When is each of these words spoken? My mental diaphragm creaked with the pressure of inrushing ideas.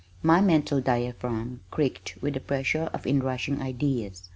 My 0.23 0.41
mental 0.41 0.81
diaphragm 0.81 1.59
creaked 1.69 2.17
with 2.21 2.33
the 2.33 2.39
pressure 2.39 2.89
of 2.91 3.03
inrushing 3.05 3.61
ideas. 3.61 4.29